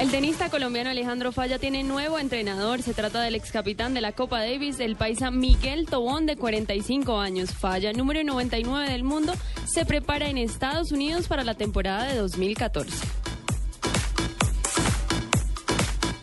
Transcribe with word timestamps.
El 0.00 0.12
tenista 0.12 0.48
colombiano 0.48 0.90
Alejandro 0.90 1.32
Falla 1.32 1.58
tiene 1.58 1.82
nuevo 1.82 2.20
entrenador. 2.20 2.82
Se 2.82 2.94
trata 2.94 3.20
del 3.20 3.34
ex 3.34 3.50
capitán 3.50 3.94
de 3.94 4.00
la 4.00 4.12
Copa 4.12 4.38
Davis, 4.38 4.78
el 4.78 4.94
paisa 4.94 5.32
Miguel 5.32 5.86
Tobón, 5.86 6.24
de 6.24 6.36
45 6.36 7.18
años. 7.18 7.50
Falla, 7.50 7.92
número 7.92 8.22
99 8.22 8.88
del 8.92 9.02
mundo, 9.02 9.34
se 9.66 9.84
prepara 9.84 10.28
en 10.28 10.38
Estados 10.38 10.92
Unidos 10.92 11.26
para 11.26 11.42
la 11.42 11.54
temporada 11.54 12.04
de 12.04 12.14
2014. 12.14 13.17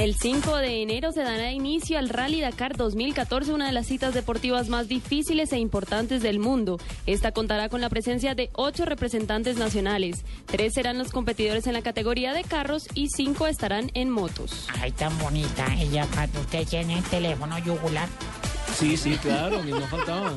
El 0.00 0.14
5 0.14 0.56
de 0.56 0.80
enero 0.80 1.12
se 1.12 1.22
dará 1.22 1.52
inicio 1.52 1.98
al 1.98 2.08
Rally 2.08 2.40
Dakar 2.40 2.74
2014, 2.74 3.52
una 3.52 3.66
de 3.66 3.72
las 3.72 3.86
citas 3.86 4.14
deportivas 4.14 4.70
más 4.70 4.88
difíciles 4.88 5.52
e 5.52 5.58
importantes 5.58 6.22
del 6.22 6.38
mundo. 6.38 6.78
Esta 7.04 7.32
contará 7.32 7.68
con 7.68 7.82
la 7.82 7.90
presencia 7.90 8.34
de 8.34 8.48
ocho 8.54 8.86
representantes 8.86 9.58
nacionales. 9.58 10.24
Tres 10.46 10.72
serán 10.72 10.96
los 10.96 11.10
competidores 11.10 11.66
en 11.66 11.74
la 11.74 11.82
categoría 11.82 12.32
de 12.32 12.44
carros 12.44 12.88
y 12.94 13.08
cinco 13.10 13.46
estarán 13.46 13.90
en 13.92 14.08
motos. 14.08 14.68
Ay, 14.80 14.92
tan 14.92 15.18
bonita 15.18 15.66
ella, 15.78 16.08
usted 16.40 16.66
tiene 16.66 16.96
el 16.96 17.04
teléfono 17.04 17.58
yugular. 17.58 18.08
Sí, 18.74 18.96
sí, 18.96 19.18
claro, 19.18 19.60
que 19.60 19.70
no 19.70 19.86
faltaba. 19.86 20.32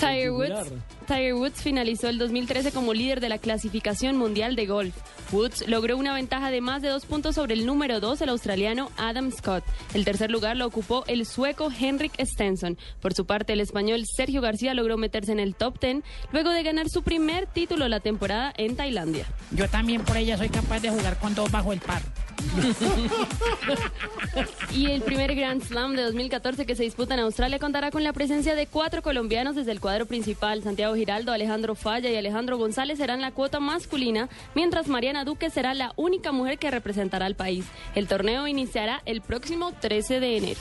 Tiger 0.00 0.32
Woods. 0.32 0.72
Tiger 1.06 1.34
Woods 1.34 1.62
finalizó 1.62 2.08
el 2.08 2.18
2013 2.18 2.72
como 2.72 2.94
líder 2.94 3.20
de 3.20 3.28
la 3.28 3.36
clasificación 3.38 4.16
mundial 4.16 4.56
de 4.56 4.66
golf. 4.66 4.94
Woods 5.30 5.68
logró 5.68 5.96
una 5.98 6.14
ventaja 6.14 6.50
de 6.50 6.60
más 6.60 6.80
de 6.80 6.88
dos 6.88 7.04
puntos 7.04 7.34
sobre 7.34 7.54
el 7.54 7.66
número 7.66 8.00
dos, 8.00 8.20
el 8.22 8.30
australiano 8.30 8.90
Adam 8.96 9.30
Scott. 9.30 9.62
El 9.92 10.04
tercer 10.04 10.30
lugar 10.30 10.56
lo 10.56 10.66
ocupó 10.66 11.04
el 11.06 11.26
sueco 11.26 11.70
Henrik 11.70 12.12
Stenson. 12.24 12.78
Por 13.00 13.12
su 13.12 13.26
parte, 13.26 13.52
el 13.52 13.60
español 13.60 14.04
Sergio 14.06 14.40
García 14.40 14.72
logró 14.72 14.96
meterse 14.96 15.32
en 15.32 15.40
el 15.40 15.54
top 15.54 15.78
10 15.78 16.02
luego 16.32 16.50
de 16.50 16.62
ganar 16.62 16.88
su 16.88 17.02
primer 17.02 17.46
título 17.46 17.86
la 17.88 18.00
temporada 18.00 18.52
en 18.56 18.76
Tailandia. 18.76 19.26
Yo 19.50 19.68
también 19.68 20.02
por 20.02 20.16
ella 20.16 20.38
soy 20.38 20.48
capaz 20.48 20.80
de 20.80 20.90
jugar 20.90 21.18
con 21.18 21.34
dos 21.34 21.50
bajo 21.50 21.72
el 21.72 21.80
par. 21.80 22.02
Y 24.72 24.86
el 24.86 25.02
primer 25.02 25.34
Grand 25.34 25.62
Slam 25.62 25.96
de 25.96 26.02
2014 26.02 26.64
que 26.64 26.76
se 26.76 26.84
disputa 26.84 27.14
en 27.14 27.20
Australia 27.20 27.58
contará 27.58 27.90
con 27.90 28.04
la 28.04 28.12
presencia 28.12 28.54
de 28.54 28.66
cuatro 28.66 29.02
colombianos 29.02 29.56
desde 29.56 29.72
el 29.72 29.80
cuadro 29.80 30.06
principal. 30.06 30.62
Santiago 30.62 30.94
Giraldo, 30.94 31.32
Alejandro 31.32 31.74
Falla 31.74 32.10
y 32.10 32.16
Alejandro 32.16 32.56
González 32.56 32.98
serán 32.98 33.20
la 33.20 33.32
cuota 33.32 33.58
masculina, 33.58 34.28
mientras 34.54 34.86
Mariana 34.86 35.24
Duque 35.24 35.50
será 35.50 35.74
la 35.74 35.92
única 35.96 36.30
mujer 36.30 36.58
que 36.58 36.70
representará 36.70 37.26
al 37.26 37.34
país. 37.34 37.64
El 37.94 38.06
torneo 38.06 38.46
iniciará 38.46 39.02
el 39.06 39.22
próximo 39.22 39.72
13 39.72 40.20
de 40.20 40.36
enero. 40.36 40.60